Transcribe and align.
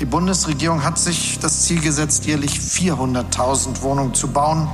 Die 0.00 0.04
Bundesregierung 0.04 0.84
hat 0.84 0.98
sich 0.98 1.38
das 1.38 1.62
Ziel 1.62 1.80
gesetzt, 1.80 2.26
jährlich 2.26 2.52
400.000 2.52 3.82
Wohnungen 3.82 4.14
zu 4.14 4.28
bauen. 4.28 4.68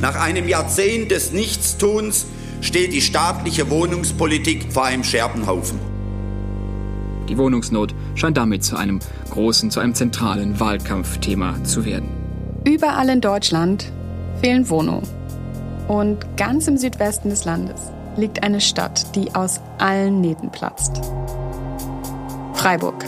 Nach 0.00 0.16
einem 0.16 0.48
Jahrzehnt 0.48 1.10
des 1.10 1.32
Nichtstuns 1.32 2.26
steht 2.60 2.92
die 2.92 3.02
staatliche 3.02 3.70
Wohnungspolitik 3.70 4.72
vor 4.72 4.84
einem 4.84 5.04
Scherbenhaufen. 5.04 5.78
Die 7.28 7.38
Wohnungsnot 7.38 7.94
scheint 8.16 8.36
damit 8.36 8.64
zu 8.64 8.76
einem 8.76 8.98
großen, 9.30 9.70
zu 9.70 9.78
einem 9.78 9.94
zentralen 9.94 10.58
Wahlkampfthema 10.58 11.62
zu 11.64 11.84
werden. 11.84 12.08
Überall 12.64 13.08
in 13.08 13.20
Deutschland 13.20 13.92
fehlen 14.42 14.68
Wohnungen. 14.68 15.06
Und 15.86 16.36
ganz 16.36 16.66
im 16.66 16.76
Südwesten 16.76 17.30
des 17.30 17.44
Landes 17.44 17.80
liegt 18.16 18.42
eine 18.42 18.60
Stadt, 18.60 19.14
die 19.14 19.34
aus 19.34 19.60
allen 19.78 20.20
Nähten 20.20 20.50
platzt. 20.50 21.00
Freiburg. 22.54 23.04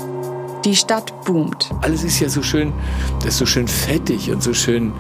Die 0.65 0.77
Stadt 0.77 1.13
boomt. 1.25 1.71
Alles 1.81 2.05
ist 2.05 2.21
ja 2.21 2.29
so 2.29 2.41
schön, 2.41 2.73
das 3.19 3.31
ist 3.31 3.39
so 3.39 3.47
schön 3.47 3.67
fettig 3.67 4.31
und 4.31 4.43
so 4.43 4.55
schön, 4.55 4.93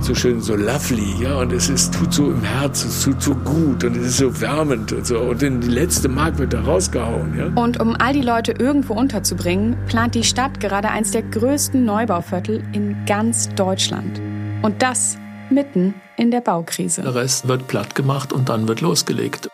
so 0.00 0.14
schön, 0.14 0.40
so 0.40 0.56
lovely, 0.56 1.22
ja. 1.22 1.38
Und 1.38 1.52
es 1.52 1.68
ist, 1.68 1.92
tut 1.92 2.14
so 2.14 2.30
im 2.30 2.42
Herzen, 2.42 2.88
es 2.88 3.02
tut 3.02 3.20
so 3.20 3.34
gut 3.34 3.84
und 3.84 3.96
es 3.96 4.06
ist 4.06 4.16
so 4.16 4.40
wärmend 4.40 4.90
und 4.92 5.06
so. 5.06 5.18
Und 5.18 5.42
dann 5.42 5.60
die 5.60 5.68
letzte 5.68 6.08
Mark 6.08 6.38
wird 6.38 6.54
da 6.54 6.62
rausgehauen, 6.62 7.38
ja. 7.38 7.62
Und 7.62 7.78
um 7.78 7.94
all 7.96 8.14
die 8.14 8.22
Leute 8.22 8.52
irgendwo 8.52 8.94
unterzubringen, 8.94 9.76
plant 9.86 10.14
die 10.14 10.24
Stadt 10.24 10.60
gerade 10.60 10.88
eins 10.88 11.10
der 11.10 11.22
größten 11.22 11.84
Neubauviertel 11.84 12.62
in 12.72 12.96
ganz 13.04 13.50
Deutschland. 13.50 14.20
Und 14.62 14.80
das 14.80 15.18
mitten 15.50 15.94
in 16.16 16.30
der 16.30 16.40
Baukrise. 16.40 17.02
Der 17.02 17.14
Rest 17.14 17.48
wird 17.48 17.68
platt 17.68 17.94
gemacht 17.94 18.32
und 18.32 18.48
dann 18.48 18.66
wird 18.66 18.80
losgelegt. 18.80 19.48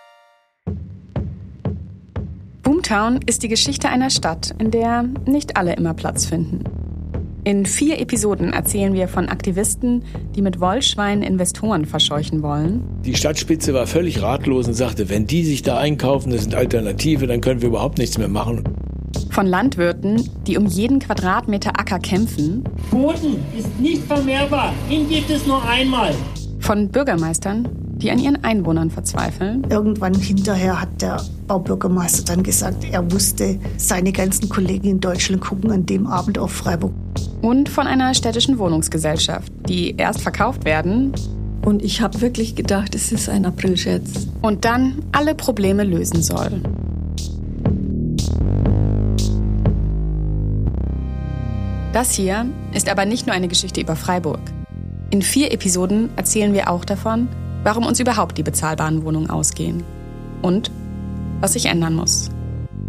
Boomtown 2.69 3.21
ist 3.25 3.43
die 3.43 3.49
Geschichte 3.49 3.89
einer 3.89 4.11
Stadt, 4.11 4.55
in 4.59 4.71
der 4.71 5.05
nicht 5.25 5.57
alle 5.57 5.73
immer 5.73 5.95
Platz 5.95 6.27
finden. 6.27 6.65
In 7.43 7.65
vier 7.65 7.99
Episoden 7.99 8.53
erzählen 8.53 8.93
wir 8.93 9.09
von 9.09 9.31
Aktivisten, 9.31 10.05
die 10.37 10.43
mit 10.43 10.61
Wollschweinen 10.61 11.23
Investoren 11.23 11.87
verscheuchen 11.87 12.43
wollen. 12.43 12.83
Die 13.07 13.15
Stadtspitze 13.15 13.73
war 13.73 13.87
völlig 13.87 14.21
ratlos 14.21 14.69
und 14.69 14.75
sagte, 14.75 15.09
wenn 15.09 15.27
die 15.27 15.45
sich 15.45 15.63
da 15.63 15.79
einkaufen, 15.79 16.31
das 16.31 16.43
sind 16.43 16.55
Alternative, 16.55 17.27
dann 17.27 17.41
können 17.41 17.63
wir 17.63 17.71
überhaupt 17.71 17.97
nichts 17.97 18.19
mehr 18.19 18.29
machen. 18.29 18.65
Von 19.31 19.47
Landwirten, 19.47 20.29
die 20.47 20.59
um 20.59 20.67
jeden 20.67 20.99
Quadratmeter 20.99 21.71
Acker 21.71 22.01
kämpfen. 22.01 22.65
Boden 22.91 23.37
ist 23.57 23.81
nicht 23.81 24.03
vermehrbar. 24.03 24.75
Ihn 24.91 25.09
gibt 25.09 25.31
es 25.31 25.47
nur 25.47 25.67
einmal. 25.67 26.13
Von 26.59 26.91
Bürgermeistern, 26.91 27.67
die 27.99 28.11
an 28.11 28.19
ihren 28.19 28.45
Einwohnern 28.45 28.91
verzweifeln. 28.91 29.67
Irgendwann 29.71 30.15
hinterher 30.15 30.81
hat 30.81 31.03
der 31.03 31.23
Baubürgermeister 31.47 32.25
dann 32.25 32.43
gesagt, 32.43 32.85
er 32.91 33.11
wusste, 33.11 33.59
seine 33.77 34.13
ganzen 34.13 34.49
Kollegen 34.49 34.89
in 34.89 35.01
Deutschland 35.01 35.43
gucken 35.43 35.73
an 35.73 35.87
dem 35.87 36.07
Abend 36.07 36.39
auf 36.39 36.53
Freiburg. 36.53 36.93
Und 37.43 37.69
von 37.69 37.87
einer 37.87 38.15
städtischen 38.15 38.59
Wohnungsgesellschaft, 38.59 39.53
die 39.69 39.97
erst 39.97 40.21
verkauft 40.21 40.65
werden. 40.65 41.13
Und 41.65 41.83
ich 41.83 42.01
habe 42.01 42.21
wirklich 42.21 42.55
gedacht, 42.55 42.95
es 42.95 43.13
ist 43.13 43.29
ein 43.29 43.45
Aprilscherz. 43.45 44.29
Und 44.43 44.65
dann 44.65 45.03
alle 45.13 45.35
Probleme 45.35 45.85
lösen 45.85 46.23
soll. 46.23 46.63
Das 51.93 52.13
hier 52.13 52.47
ist 52.75 52.89
aber 52.89 53.07
nicht 53.07 53.27
nur 53.27 53.35
eine 53.35 53.49
Geschichte 53.49 53.81
über 53.81 53.97
Freiburg. 53.97 54.41
In 55.11 55.23
vier 55.23 55.53
Episoden 55.53 56.11
erzählen 56.17 56.53
wir 56.53 56.71
auch 56.71 56.85
davon, 56.85 57.29
warum 57.65 57.87
uns 57.87 58.01
überhaupt 58.01 58.39
die 58.39 58.43
bezahlbaren 58.43 59.05
Wohnungen 59.05 59.31
ausgehen. 59.31 59.85
Und 60.43 60.71
was 61.41 61.53
sich 61.53 61.67
ändern 61.67 61.95
muss. 61.95 62.31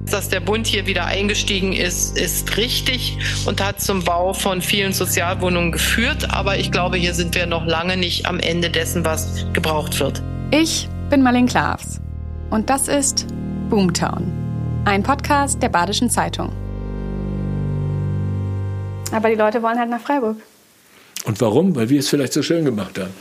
Dass 0.10 0.30
der 0.30 0.40
Bund 0.40 0.66
hier 0.66 0.88
wieder 0.88 1.06
eingestiegen 1.06 1.74
ist, 1.74 2.18
ist 2.18 2.58
richtig 2.58 3.18
und 3.46 3.64
hat 3.64 3.80
zum 3.80 4.04
Bau 4.04 4.34
von 4.34 4.62
vielen 4.62 4.92
Sozialwohnungen 4.92 5.72
geführt. 5.72 6.32
Aber 6.32 6.58
ich 6.58 6.72
glaube, 6.72 6.98
hier 6.98 7.14
sind 7.14 7.36
wir 7.36 7.46
noch 7.46 7.66
lange 7.66 7.96
nicht 7.96 8.26
am 8.26 8.40
Ende 8.40 8.70
dessen, 8.70 9.06
was 9.06 9.46
gebraucht 9.54 10.00
wird. 10.00 10.24
Ich 10.52 10.90
bin 11.10 11.22
Marlene 11.22 11.48
Klavs 11.48 12.02
und 12.50 12.70
das 12.70 12.88
ist 12.88 13.28
Boomtown, 13.70 14.32
ein 14.86 15.04
Podcast 15.04 15.62
der 15.62 15.70
Badischen 15.70 16.10
Zeitung. 16.10 16.52
Aber 19.12 19.30
die 19.30 19.36
Leute 19.36 19.62
wollen 19.62 19.78
halt 19.78 19.90
nach 19.90 20.02
Freiburg. 20.02 20.38
Und 21.26 21.40
warum? 21.42 21.76
Weil 21.76 21.90
wir 21.90 22.00
es 22.00 22.10
vielleicht 22.10 22.34
so 22.34 22.42
schön 22.42 22.66
gemacht 22.66 22.98
haben. 22.98 23.14